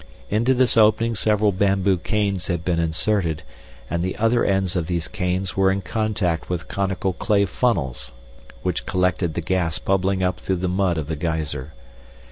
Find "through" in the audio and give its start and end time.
10.39-10.55